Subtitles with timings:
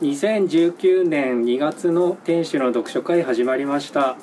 [0.00, 4.16] 2019年2月の店主の読書会始まりました。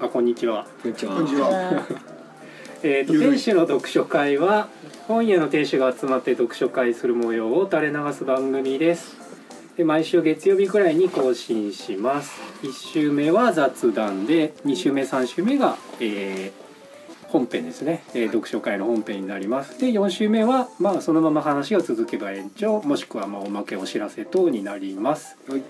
[0.00, 0.66] あこんにちは。
[0.82, 1.14] こんにちは。
[1.14, 1.86] こんにちは。
[2.82, 4.68] えー、と店主の読書会は
[5.06, 9.18] 本屋の店主が集まって読書会する模様を垂れ流す番組です。
[9.76, 12.40] で毎週月曜日くらいに更新します。
[12.62, 16.59] 1週目は雑談で2週目3週目が、えー
[17.30, 19.78] 本編ですね、えー読書会の本編になります。
[19.80, 25.36] で4週目は、まあ、そのまま話が続けば延長もしくはまあおまけお知らせ等になります。
[25.48, 25.62] はい。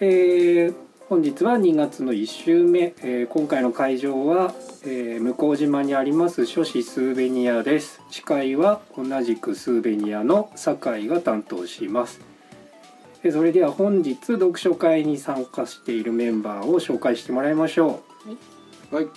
[0.00, 0.74] えー
[1.08, 4.52] 本日は2月の1週目、えー今回の会場は、
[4.84, 8.02] えー向島にあります書士スーベニアです。
[8.10, 12.20] 司会は同じくスーベニアの酒井が担当します。
[13.22, 18.02] えーそれでは本日読書会に参加しているメンバーを紹介してもらいましょ
[18.90, 19.04] はい。
[19.04, 19.08] あ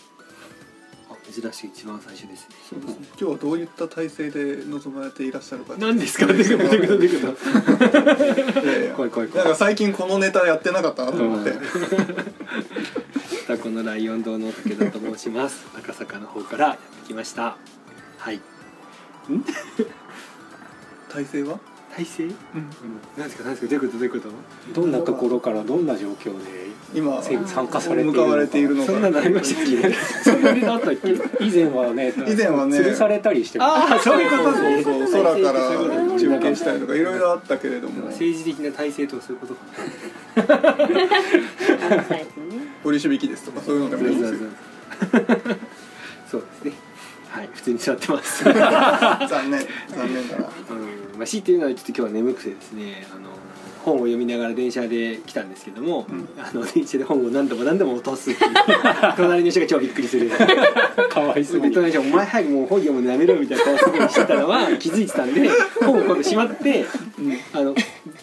[1.31, 2.55] 珍しい一番最初ですね。
[2.69, 3.07] そうですね。
[3.19, 5.75] 今日はどういった体制で臨まれていらっしゃるか。
[5.77, 6.25] 何ですか？
[6.25, 6.69] どういうこと？
[6.71, 7.49] どういうこと？
[7.89, 8.89] どういうこいやいや。
[8.91, 9.45] と怖い怖い怖い。
[9.45, 11.53] なんか最近このネタやってなかったなと思って。
[13.47, 15.65] タコのライオン堂の武田と申します。
[15.77, 17.57] 赤坂の方からやってきました。
[18.17, 18.39] はい。
[21.09, 21.59] 体制は？
[21.99, 22.23] 体制？
[22.23, 22.33] うん。
[23.17, 23.43] 何ですか？
[23.43, 23.75] 何ですか？
[23.75, 23.97] どういうこと？
[23.97, 24.29] どういうこと？
[24.29, 28.91] うどんなところからどんな状況で今せ参加されている向かわれているのか。
[28.91, 29.93] そんなのありましたっけ？
[30.23, 31.09] そんなにあったっけ？
[31.45, 32.79] 以前はね以前はね。
[32.79, 35.23] 吊るされたりしてまああそういうことそうねそうそう。
[35.23, 35.69] 空から
[36.17, 39.55] 中継したりとかいろいろあったけれども、政治的な体制とかそういうこと？
[40.35, 42.59] あのサイズね。
[42.83, 44.39] ポリシュ引きですとかそういうのでもいいんですよ。
[46.29, 46.88] そうですね
[47.29, 47.49] はい。
[47.53, 48.43] 普通に座ってます。
[48.43, 48.53] 残
[49.51, 49.61] 念。
[49.89, 50.49] 残念だな。
[50.71, 51.17] うん。
[51.17, 53.29] まあ、強いて言うのはちょっと今日は眠くてですねあの
[53.83, 56.27] 本を読みながら電車で来たんですけども、うん。
[56.37, 58.51] あの電車で本を何度も何度も落とすっていう
[59.15, 60.29] 隣の人が超びっくりする。
[60.29, 60.37] す
[61.09, 61.69] かわいそうに。
[61.69, 65.49] で隣の人が「お前早くもう本読むのやめろ」みたいな顔すごいしてたのは気づいてたんで
[65.79, 66.85] 本を今度しまって
[67.53, 67.75] あの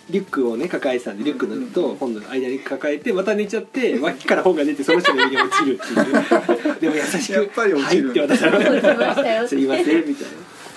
[0.08, 6.76] リュックをね抱えてたんでリュックのと本の間に抱えてまた寝ちゃって脇から本が出てその人の上に落ちるっていう。
[6.80, 10.28] でも優しくやっぱり落ちるはい」って渡され落ちましたよすいませんみたいな。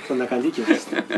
[0.07, 1.13] そんな感じで来ましたはい。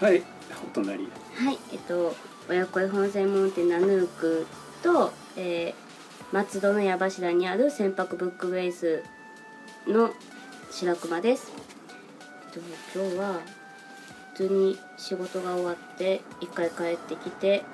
[0.00, 0.22] はい。
[0.66, 1.08] お隣。
[1.34, 2.16] はい、えっと
[2.48, 4.46] 親子絵本専門店ナヌーク
[4.82, 5.88] と、えー
[6.30, 9.02] 松戸の矢柱にある船舶ブックベース
[9.86, 10.10] の
[10.70, 11.50] 白熊です。
[12.46, 12.60] えっと
[12.94, 13.40] 今日は
[14.38, 17.64] 普通に仕事が終わって一回帰ってきて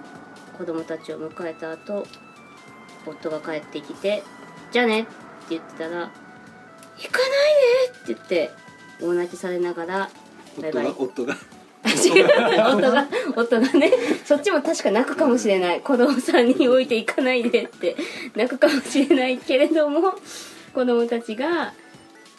[0.56, 2.06] 子供たちを迎えた後
[3.04, 4.22] 夫が帰ってきて
[4.72, 5.10] 「じゃあね」って
[5.50, 6.10] 言ってたら
[6.96, 8.50] 「行かないで!」って言って
[8.98, 10.10] 大泣きされながら
[10.58, 10.84] バイ夫バイ。
[10.84, 11.34] が夫が。
[11.84, 12.26] 違う。
[12.78, 13.92] 夫が夫がね
[14.24, 15.82] そっちも確か泣くかもしれない。
[15.82, 17.94] 子供さんに置いていかないでって
[18.34, 20.14] 泣くかもしれないけれども
[20.72, 21.74] 子供たちが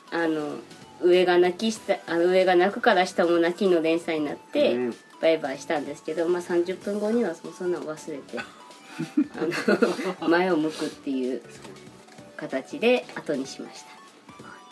[0.10, 0.58] あの
[1.06, 4.96] 上が泣きしたあの上が泣くから下も泣きの連載になって、うん。
[5.22, 11.42] バイバイしたんですけど、まあ、30分後にはそんなの忘れてあの 前を向くっていう
[12.38, 13.88] 形で後にしました。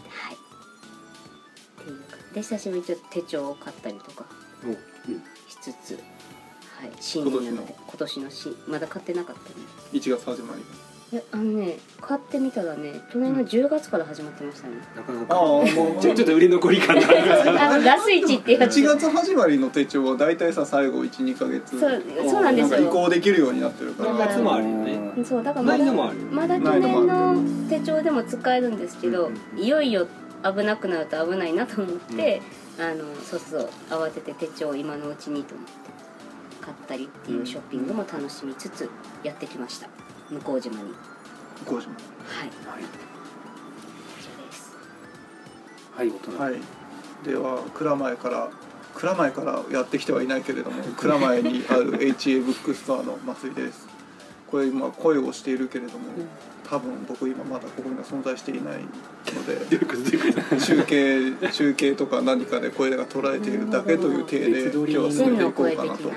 [0.10, 0.36] はい。
[0.36, 4.26] っていうかで久しぶりにちょっと手帳を買ったりとか
[5.50, 7.66] しつつ、はい、新年なの。
[7.66, 9.56] で今年の新まだ買ってなかったね。
[9.94, 10.64] 1月始まり。
[11.14, 15.36] いやあのね買ってみたらね去年の10月から始まってましたね、なかなか。
[15.36, 18.80] ああもうちょちょっと売れ残り感がありますあのラスイチってやつ。
[18.80, 21.80] 1月始まりの手帳は大体さ最後12ヶ月。
[21.80, 22.78] そうそうなんですよ。
[22.80, 24.14] か移行できるようになってるから。
[24.14, 27.36] だから夏もあるよねそうだからまだまだ去年の
[27.70, 30.08] 手帳でも使えるんですけど、いよいよ
[30.44, 32.42] 危なくなると危ないなと思って、
[32.80, 35.74] あのそうそう慌てて手帳を今のうちにと思って
[36.60, 38.90] 買ったりっていうショッピングも楽しみつつ
[39.24, 39.90] やってきました
[40.30, 40.92] 向島に。
[41.62, 42.50] 移行しまはい。
[45.96, 46.62] はいお隣、はい。
[47.24, 48.50] では蔵前から
[48.96, 53.88] 蔵前からやってきてはいないけれども 蔵前にある HA ブックストアの松井です。
[54.50, 56.06] これ今声をしているけれども、
[56.70, 58.82] 多分僕今まだここには存在していない
[59.34, 59.66] ので
[60.60, 66.08] 中継中継とか何かで声が捉えているだけという体で今日は進めてい天の声的こうかなと。
[66.10, 66.14] な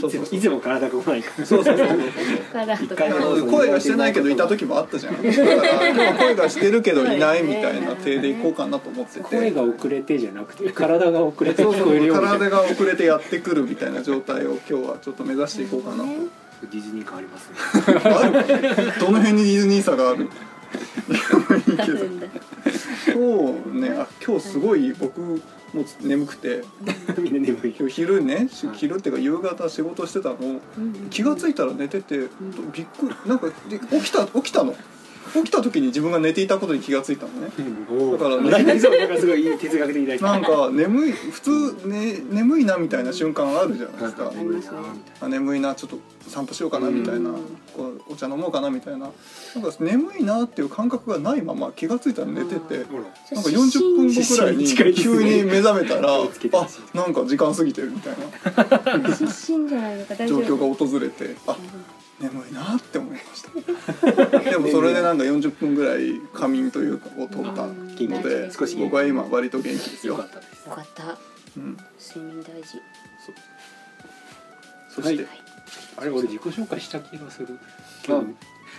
[0.00, 0.38] そうそうそう。
[0.38, 1.46] いつも 体が来ないから。
[1.46, 1.88] そうそうそう。
[2.52, 5.14] からとか一回もあの声がしてないけどいた時もあったじゃん。
[6.18, 9.24] 声がしてるけどいないみたいな体でいこうかなと思ってて。
[9.24, 12.24] 声が遅れてじゃなくて体が遅れて聞こえるように。
[12.26, 16.02] 体が遅れてやってくるみたいな状態を今日はちょっと目指していこうかなと。
[16.04, 16.16] ね。
[16.72, 17.94] ディズニー感ありますね。
[18.04, 18.92] ある。
[18.92, 20.28] かどの辺にディズニーさがある？
[21.68, 22.26] いいけどあるんだ。
[23.06, 25.40] 今日ねあ今日すごい僕もう
[26.06, 26.62] 眠くて。
[27.18, 27.74] みんな眠い？
[27.78, 30.36] 今日昼ねし昼っていうか夕方仕事してたの。
[30.40, 32.28] うん気がついたら寝てて
[32.72, 34.74] びっくりなんかで起きた起きたの
[35.34, 37.50] 起きた時に自分が寝ていたことに気がついたのね。
[37.90, 38.50] おだからね。
[38.50, 44.32] なんかすごい哲学的な人なんか眠い普通、ね、眠いなみたいな瞬間あるじゃないですか。
[45.20, 45.98] あ眠いなちょっと
[46.28, 47.30] 散歩しようかなみたいな。
[47.30, 47.36] うん。
[47.76, 49.00] こうお茶飲もうかなみたいな。
[49.00, 52.78] なんか眠いなっていう感覚がないまま気がついたら寝てて。
[53.34, 56.18] なんか40分後くらいに急に目覚めたらあ
[56.94, 59.14] なんか時間過ぎてるみたいな。
[59.14, 61.56] 失神じゃないのか大丈状夫況が訪れてあ
[62.20, 63.42] 眠いなって思いまし
[64.34, 64.40] た。
[64.50, 70.14] でもそれでなんか40分ぐらい仮眠というかを取ったうんので少し僕は今割と元気ですよ。
[70.14, 70.40] よか、った。
[70.40, 71.18] ですよかった
[71.56, 72.80] うん、睡眠大事。
[74.94, 75.26] そして、はい。
[75.96, 77.58] あれ俺自己紹介した気がする。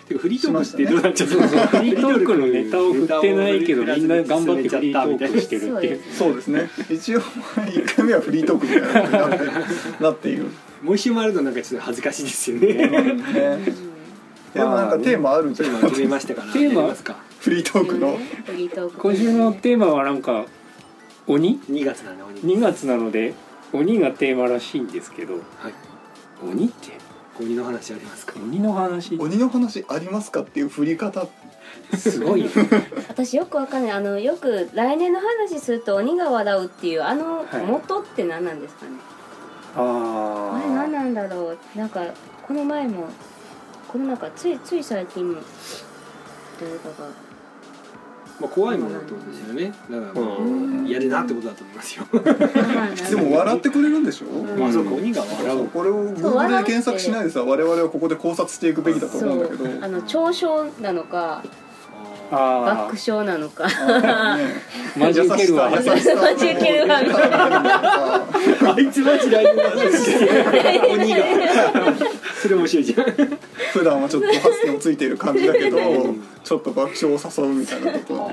[0.07, 1.67] てかフリートークってどうなっちゃった？
[1.77, 6.01] フリートークのネタを振ってないけどみんな頑張ってフリートークしてるっていう。
[6.17, 6.69] そうですね。
[6.89, 10.45] 一応1回目はフリートークみたいななってなっている、
[10.81, 12.73] もう一周回るのなんかちょっと恥ずかしいですよね。
[12.73, 13.59] ね、
[14.53, 16.81] でもなんかテーマあるんじゃない今決めましたからテーマ？
[16.81, 18.17] やりますかフリートークの。
[18.45, 18.97] フリートーク。
[18.97, 20.45] 今週のテーマはなんか
[21.27, 22.41] 鬼？2月なんで鬼。
[22.55, 23.33] 2月なので
[23.73, 25.39] 鬼がテーマらしいんですけどは
[25.69, 25.73] い。
[26.43, 26.97] 鬼って？
[27.41, 28.33] 鬼の話ありますか？
[28.41, 29.17] 鬼の話？
[29.17, 31.27] 鬼の話ありますかっていう振り方。
[31.97, 32.49] すごいよ
[33.07, 33.91] 私よくわかんない。
[33.91, 37.65] あのよく来年の話すると鬼が笑うっていうあのはい。
[37.65, 38.91] 元って何なんですかね、
[39.75, 41.77] ああれ何あなんだろう。
[41.77, 42.01] なんか
[42.47, 43.07] この前も
[43.87, 45.39] この中ついつい最近も
[46.59, 47.07] 誰かが。
[48.39, 49.73] まあ怖いものってことですよね。
[49.89, 50.87] だからまあうん。
[50.87, 52.05] 嫌でなってことだと思いますよ。
[53.09, 54.59] でも笑ってくれるんでしょ、うん。
[54.59, 55.67] まあそうか鬼が笑う。
[55.67, 59.85] これを Google で検索しないでさ我々はここで考察していくべきだと思うんだけど。
[59.85, 61.43] あの嘲笑なのか
[62.31, 63.67] 爆笑なのか。
[64.97, 69.43] マジウケるわマジウケるわみたいなーあいつマジ鬼
[71.13, 71.23] が。
[72.41, 73.05] それ面白いじゃん。
[73.73, 75.77] 普段はちょっと発言をついている感じだけど
[76.43, 78.31] ちょっと爆笑を誘うみたいなこと。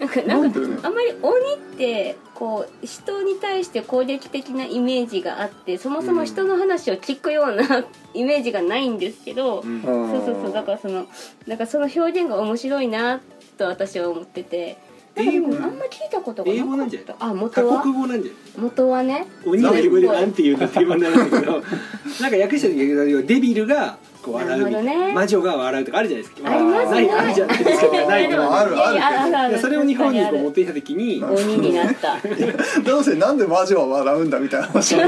[0.00, 7.84] なんかなんかあんまり鬼ってこう人に対して攻撃的なイメージがあってそもそも人の話を聞くような
[8.14, 9.82] イメージがないんですけど、うん。
[9.82, 11.06] そうそうそうだからその
[11.46, 13.20] だからその表現が面白いな
[13.58, 14.78] と私は思ってて
[15.22, 17.06] 英語あんま聞いたことがな英語なんじゃない？
[17.06, 17.80] たあ多元は？
[17.82, 18.70] 国語なんじゃない？
[18.70, 19.26] 元はね。
[19.44, 21.52] 鬼が英語でなんて言うんだって言わないんだけど。
[22.20, 24.92] なんか訳した時にデビルがこう笑うみたいな。
[25.06, 25.12] ね。
[25.14, 26.50] 魔女が笑うとかあるじゃないですか。
[26.50, 27.06] ありますね。
[27.06, 27.86] ないあるじゃないですか。
[28.06, 28.76] ないある。
[28.76, 32.16] あるそれを日本にこう持ってきた時に鬼になった。
[32.84, 34.94] どうせなんで魔女は笑うんだみたいな話。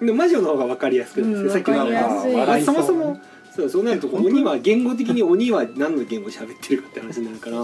[0.00, 2.32] 魔女の方が分かりやすくて、うんさっきのわかりやすい。
[2.36, 3.18] まあそもそも
[3.58, 7.56] そうそうなると鬼は言語的に鬼は何の言語喋ってるかって話になるから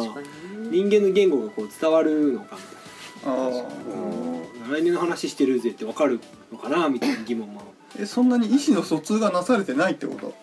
[0.68, 6.18] 人間の言語がこう伝わるのかみたいなあ来年の話してるぜって分かる
[6.50, 7.60] のかなみたいな疑問も。
[7.96, 10.34] ーえそんなに意思の疎通がなされてないってこと？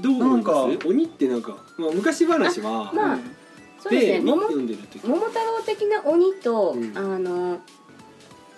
[0.00, 3.18] どうなんか鬼ってなんか、まあ、昔話は、まあ
[3.78, 4.12] そうですね。
[4.14, 5.06] で桃読んでる時。
[5.06, 6.98] 桃太郎的な鬼と、うん。
[6.98, 7.60] あの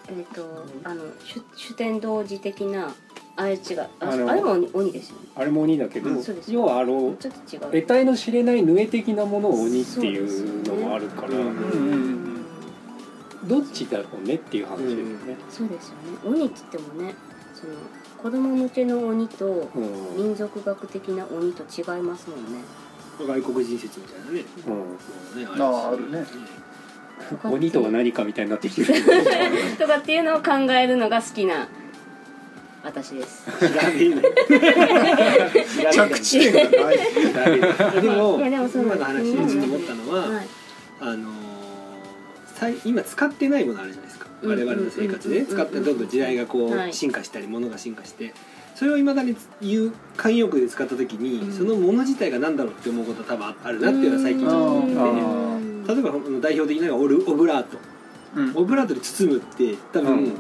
[0.09, 2.95] えっ、とあの主主天童寺的な
[3.37, 3.81] あれ違う。
[3.81, 5.29] ああのあれも鬼鬼ですよね。
[5.35, 6.53] あれも鬼だけど、うんそうです。
[6.53, 7.61] 要はあのちょっと違う。
[7.61, 11.53] 得体の知れないヌエ的なものを鬼っていうのもあるから、そうですよね。
[11.73, 12.27] うんうん
[13.47, 16.19] どっちだろうねっていう話ですよね、そうですよね。
[16.25, 17.15] 鬼って言ってもね
[17.55, 17.75] その
[18.23, 20.17] 子供向けの鬼とうん。
[20.17, 22.61] 民族学的な鬼と違いますもんね。
[23.19, 24.45] 外国人説みたいなね。
[24.67, 25.63] うん。
[25.63, 26.27] あーあるね。
[27.45, 29.03] 鬼とは何かみたいになってきてる。
[29.79, 31.69] とかっていうのを考えるのが好きな
[32.97, 33.45] 私です。
[35.93, 36.99] 着地点がない。
[38.01, 40.47] でも今の話でちょっと思ったのは、はい。
[41.01, 41.29] あの
[42.87, 44.51] 今使ってないものあるじゃないですか、うん。
[44.51, 45.47] 我々の生活でうん。
[45.47, 46.95] 使ってどんどん時代がこうはい。
[46.95, 48.33] 進化したり物が進化して
[48.75, 51.53] それをいまだに言う慣用句で使った時に、うん。
[51.53, 54.89] そのもの自体が何だろうって思うこと多分あるなっていうのは最近ちょっと思っ
[55.85, 55.93] て。
[55.93, 56.11] 例えば
[56.41, 57.77] 代表的なのがオルオブラート。
[58.37, 58.57] うん。
[58.57, 60.33] オブラートで包むって多分、うん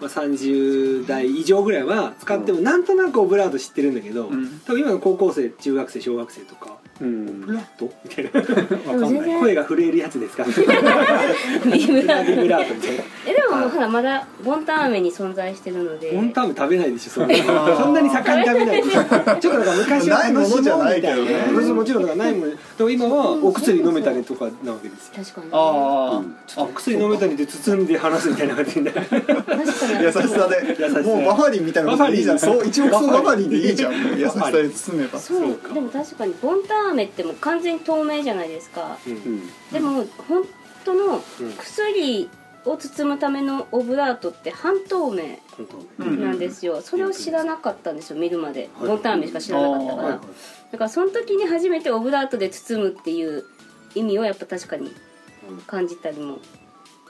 [0.00, 4.60] まあ、30代以上ぐらいは使ってもなんとなくオブラート知ってるんだけど、うん。
[4.66, 7.42] 多分今の高校生中学生小学生とかうん。
[7.44, 8.30] オブラートみたいな。
[8.92, 9.40] わかんない。
[9.40, 10.44] 声が震えるやつですか？
[10.44, 13.04] ビビブラートみたいな。
[13.26, 16.12] えでもほらまだボンタン飴に存在してるので。
[16.12, 17.34] ボンタン食べないでしょそんな。
[17.34, 17.76] ー。
[17.82, 19.02] そんなに盛んに食べないでしょ。
[19.02, 21.32] ちょっとなんか昔はないものじゃないけどね。
[21.32, 21.74] 楽しもうみたいな。
[21.74, 22.50] もちろんないもん。
[22.50, 25.12] でも今はお薬飲めたりとかなわけですよ。
[25.24, 25.46] 確かに。
[25.52, 29.00] あちょっとお薬飲めたりで包んで話すみたいな感じになる。
[29.00, 29.54] 確かに。
[29.54, 30.76] あ優しさで。
[30.78, 31.00] 優しさ。
[31.02, 32.38] もうバファリンみたいなことでいいじゃん。
[32.38, 34.18] そう一応そうバファリンでいいじゃん。
[34.18, 35.18] 優しさで包めば。
[35.18, 35.74] そうそうか。
[35.74, 38.98] でも確かにボンタン飴ってもう完全に透明じゃないですか。
[39.06, 39.12] うん。
[39.12, 39.42] うん
[39.72, 40.44] でも本
[40.84, 42.30] 当のうん薬
[42.64, 45.38] を包むためのオブラートって半透明
[45.98, 48.68] なんですよ、それを知らなかったんですよ見るまで。
[48.78, 48.88] はい。
[48.88, 53.44] ボンタン飴しか知らなかったから、だからその時に初めてオブラートで包むっていう
[53.94, 54.92] 意味をやっぱ確かに
[55.66, 56.38] 感じたりも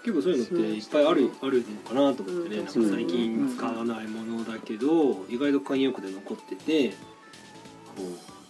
[0.09, 2.65] 結構そういうのっていっぱいあるあるのかなと思ってね、うん。
[2.65, 6.95] なんか最近使わないものだけど、意外と慣用句で残っててこ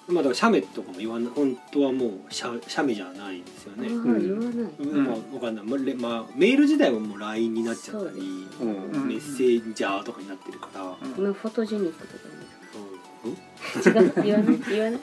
[0.09, 4.73] うまあだから写メとかも言わない本当はもう写写メじゃないですよね、ああ言わない。
[4.79, 5.05] うん。
[5.05, 12.25] まあわかんない、まあレまあ、メール自体はもう LINE になっちゃったり、メッセージャーとかになってるから、今フォトジェニックとか
[13.25, 13.39] うんね
[13.85, 14.13] 違う。
[14.25, 14.59] 言わない？
[14.71, 15.01] 言わない？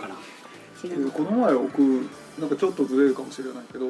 [1.12, 2.10] この前僕
[2.40, 3.88] なんかちょっとずれるかもしれないけど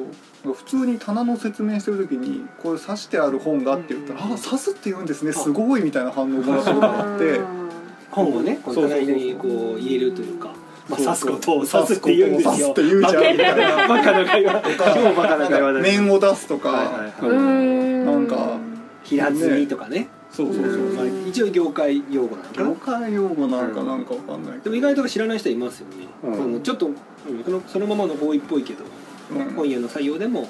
[0.52, 7.40] 普通に棚の説明してる時にこれ刺してある本がって言ったら「うんあ刺すって言うんですねすごい」みたいな反応があって
[8.10, 10.50] 本をねこの間にこう入れるというか。
[10.88, 12.52] まあ、刺すことを刺すって言うんですよ。
[12.52, 14.62] 刺すって言うじゃんみたいな バカな会話。
[14.94, 15.98] 超バカな会話だね。
[15.98, 18.04] 面を出すとか、はいはいはい。
[18.04, 18.56] なんか
[19.02, 20.06] 平積みとかね。
[20.36, 22.74] そうそうそうまあ一応業界用語なのか業な。
[22.76, 26.06] 界用語なんかなんかわかんないけどでも意外と知らない人いますよね。
[26.24, 26.96] うんそのちょっと、うん
[27.44, 28.84] そのそのままのボーイっぽいけど、
[29.30, 30.48] うん本屋の採用でも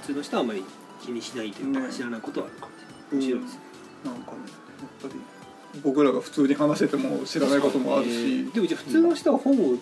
[0.00, 0.64] 普通の人はあまり
[1.02, 2.72] 気にしないというか、ね知らないことはあるかも
[3.20, 3.34] しれない。
[3.34, 3.58] 面白いです。
[4.04, 4.36] なんかね
[5.02, 5.14] やっぱり
[5.82, 9.76] 僕らが普通に話してても知らないこともあるえしーでもじゃあ普通の人は本を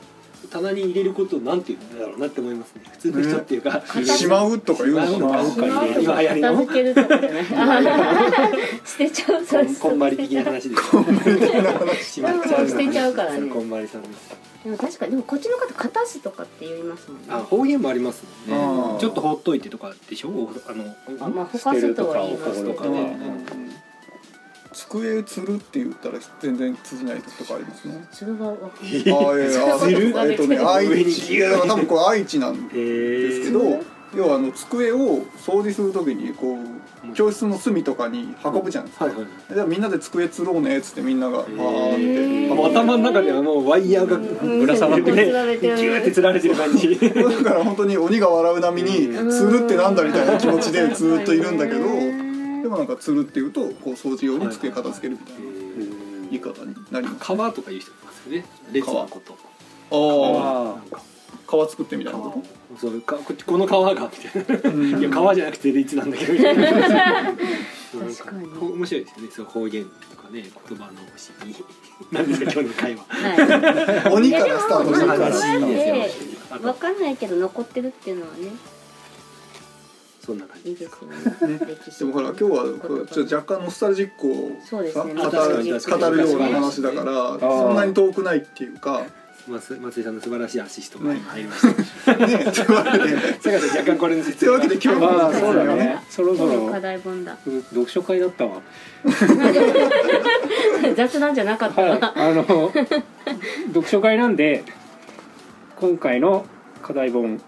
[0.50, 2.82] 棚に入れることをなんて言うんだろうなって思いますね。
[2.92, 4.04] 普通の人っていうか、ね。
[4.04, 5.42] しまうとか言うのかな。
[5.42, 7.44] うしまう今流行りの片付けるとかじゃない
[8.84, 9.44] 捨てちゃう。
[9.44, 12.04] こん こんまり的な話です。
[12.14, 12.68] しまっちゃう。
[12.68, 13.40] 捨てちゃうからね。
[13.40, 14.52] そうこんまりさんです。
[14.64, 17.26] でも確かにでもこっちの方「片す」とかって言いますもんね。
[17.30, 18.99] あ方言もありますもんあねー。
[18.99, 20.28] ちょっとほっといてとかでしょ？
[20.68, 20.84] あの
[21.20, 23.16] あまあほかすとは言いますけどとかね
[24.72, 28.04] 机つるって言ったら全然通じないとかありますね。
[28.10, 31.38] それはあいやいやえっとね愛知。
[31.38, 33.52] だから多分これ愛知なんえですけー。
[33.52, 33.82] ど
[34.14, 39.68] 要はあの机を掃除する時にこう教室の隅とかに運ぶじゃないですか、はいはい。
[39.68, 41.96] みんなで机つろうねっつってみんなが「あー。
[41.96, 45.16] ーって頭の中ではもうワイヤーがぶら下がってうん。
[45.16, 46.94] ねギューってつられてる感じ。
[47.00, 47.10] だ
[47.42, 52.12] から本当に鬼が笑う波にう「つるってなんだ」みたいな気持ちでうんずっといるんだけどうん
[52.62, 55.40] でもなんか「つる」って言うとこう掃除用に机片付けるみたいな
[56.31, 57.16] 言い方になります。
[57.21, 58.45] 川とかいう人いますよね。
[58.73, 59.37] 列のこと。
[59.90, 59.95] あ
[60.76, 62.42] なんかあ皮作ってみたいなこ
[62.81, 64.99] そうかこっちこの川がみたいな。
[64.99, 66.33] いや川じゃなくて列なんだけど。
[66.33, 69.31] みたいな確かに面白いですよね。
[69.31, 71.54] そう方言とかね言葉の不思議。
[72.11, 73.04] なんですか今日の会話。
[73.09, 74.12] はい。
[74.14, 75.19] 鬼からスタートしたから。
[75.19, 76.14] いやでもそうやって。
[76.50, 78.50] あわかんないけど残ってるっていうのはね
[80.24, 81.58] そんな感じいいですよね。
[81.98, 89.02] でもほら 今日はちょっと若干ノスタルジックを語るような話だからーそんなに遠くないっていうか。
[89.48, 91.62] 松松井さんの素晴らしいアシストが今入りまし
[92.04, 92.14] た。
[92.14, 93.16] ねというわけで。
[93.70, 96.00] 若干これの説明というわけで今日のああそうだね。
[96.08, 96.70] そろそろ。
[96.70, 97.36] 課題本だ。
[97.44, 98.60] う読書会だったわ。
[100.94, 101.82] 雑談じゃなかった。
[102.16, 102.72] あの
[103.74, 104.62] 読書会なんで
[105.74, 106.46] 今回の
[106.80, 107.42] 課題本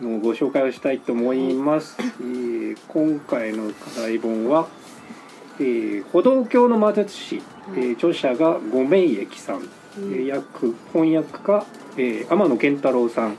[0.00, 4.66] のご紹介をしたいと思います、えー今回の課題本は
[5.60, 7.42] 「えー歩道橋の魔術師」
[7.76, 9.62] えー著者が五名駅さん、
[9.96, 13.34] えー訳翻訳家、えー天野健太郎さんはい。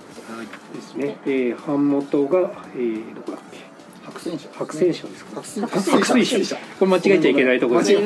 [0.76, 3.58] ですね、えー版元が、えーどこだっけ？
[4.06, 5.42] 白戦車白戦車ですか？
[5.42, 8.02] 白戦車これ間違えちゃいけないところです。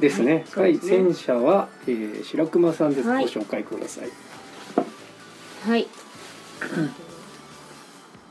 [0.00, 0.46] ですね。
[0.56, 3.08] はい、戦車は、えー、白熊さんです。
[3.08, 3.24] はい。
[3.24, 4.08] ご紹介ください。
[5.66, 5.86] はい。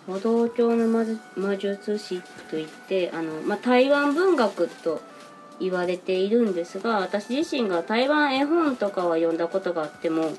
[0.08, 1.06] 歩道橋の
[1.36, 5.02] 魔術師といってあの、まあ、台湾文学と
[5.60, 10.32] 言われているんですが私自身が台湾絵本とかは読んだことがあっても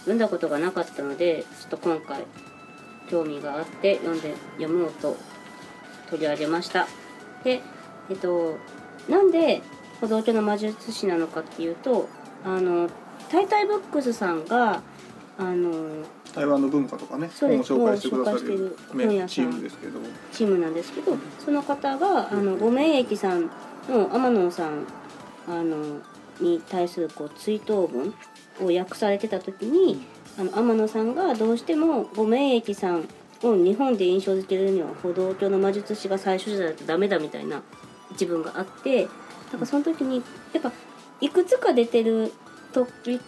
[0.00, 2.24] 読んだことがなかったのでちょっと今回
[3.08, 5.16] 興味があって読んで読もうと
[6.10, 6.88] 取り上げました
[7.44, 7.60] で
[8.10, 8.58] えっと
[9.08, 9.62] なんで
[10.00, 12.08] 歩道橋の魔術師なのかっていうと
[12.44, 12.90] あの
[13.30, 14.82] タイタイブックスさんが
[15.38, 20.00] あの台湾の文化とかね本を紹介してくださるる本屋さんねチームですけど。
[20.32, 23.50] チームなんですけどその方があの五名駅さん
[23.88, 24.86] の天野さん
[25.46, 26.00] あの
[26.40, 28.14] に対するこう追悼文
[28.60, 30.04] を訳されてた時に
[30.38, 33.08] あの天野さんがどうしても五名駅さん
[33.42, 37.62] を日本で印象づけるには歩道橋の魔術師が最初じゃないとダメだみたいな
[38.10, 39.08] 一文があって
[39.52, 40.22] なんかその時に
[40.52, 40.72] やっぱ
[41.20, 42.32] いくつか出てる
[42.72, 43.20] 時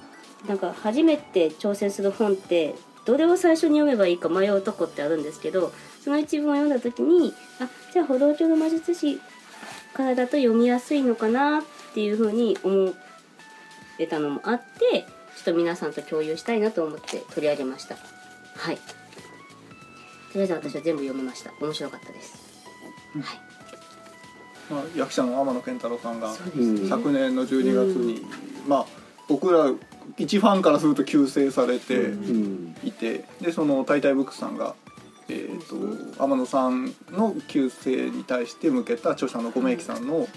[0.49, 2.75] なんか初めて挑戦する本って
[3.07, 5.73] どれを最初に読めばいいか迷うとこってあるんですけど
[6.05, 9.21] その一文を読んだ時にあじゃあ歩道橋の魔術師
[9.95, 11.63] からだと読みやすいのかなっ
[11.95, 12.93] ていうふうに思
[13.99, 17.97] えたのもあってちょっと皆さんと共有したいなと思って取り上げました。
[18.57, 18.77] はい。
[18.77, 18.83] と
[20.35, 21.53] りあえず私は全部読みました。
[21.61, 22.37] 面白かったです。
[23.15, 23.41] はい。
[24.71, 26.35] まあ役者の天野健太郎さんがね。
[26.89, 28.27] 昨年の12月に
[28.67, 28.87] まあ
[29.29, 29.73] 僕ら
[30.19, 34.75] 一ファンからすると救世されてうんいてでその「タイタイブックス」さんが。
[35.29, 40.29] えー、と天野さんの旧姓に対して向けた著者の五明記さんの、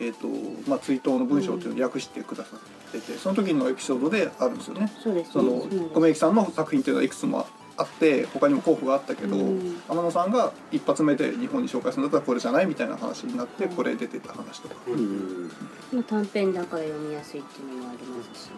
[0.00, 0.26] えーと
[0.68, 4.92] まあ、追悼の文章というのを訳してくださっててその時のエピソードであるんですよね。
[5.00, 5.64] そうですねその
[5.94, 14.74] 五明記さんの作品っていうのはいくつもあって他にも候補があったけど、うん天野さんが一発目で日本に紹介するんだったらこれじゃないみたいな話になってこれ出てた話とか。
[14.88, 15.50] うん
[15.92, 18.50] まあ、短編だから読みやすいっていうのもありますし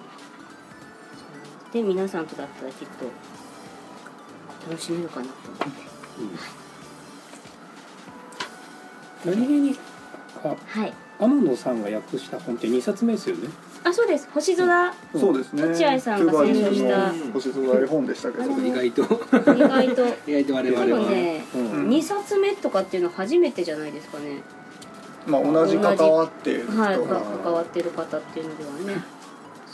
[1.74, 3.04] で皆さんとだったらきっと
[4.70, 5.32] 楽しめるかなと。
[5.64, 5.82] 思って
[9.28, 9.76] 何気に
[10.44, 10.92] あはい。
[11.18, 13.48] 天野さんが訳した本って2冊目ですよね。
[13.82, 14.28] あそうです。
[14.32, 14.94] 星空。
[15.16, 15.64] そうですね。
[15.64, 17.12] 落合さんが選書した。
[17.32, 18.44] 星空絵本でしたけど。
[18.44, 19.02] 意外と。
[19.02, 19.06] 意
[19.58, 20.06] 外と。
[20.30, 21.00] 意外と我多々は。
[21.00, 21.60] 分ねうん。
[21.60, 24.42] うん2冊目とかっていうの初めてじゃないですかね。
[25.26, 27.04] まあ同じ関わっている人はいが。
[27.42, 29.02] 関わってる方っていうのではね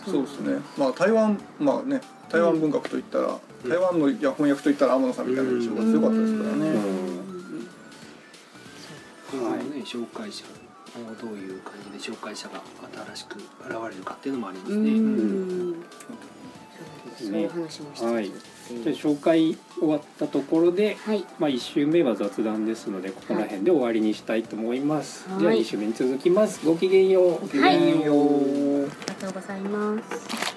[0.04, 0.59] そうですね。
[0.78, 3.38] まあ台湾まあね台湾文学といったら、
[3.69, 6.69] 台湾のいや翻訳といったら天野さんみたいな印象が強かったですからね。
[6.69, 7.11] うん。
[9.33, 9.83] 今後のね。
[9.85, 10.45] 紹介者
[10.97, 12.62] 今後どういう感じで紹介者が
[13.14, 13.45] 新しく現
[13.90, 14.90] れるかっていうのもありますうね。
[14.99, 15.75] ん。
[17.16, 18.26] そういう話もしてはい。
[18.26, 21.25] じゃあ紹介終わったところで、はい。
[21.38, 25.40] まあ、1週目は雑談ですのでここら辺で終わりにしたいと思います、はい。
[25.40, 26.64] では2週目に続きます。
[26.64, 27.30] ごきげんよう。
[27.30, 27.38] はい。
[27.40, 28.70] ごきげんよう
[29.21, 30.50] とうございます。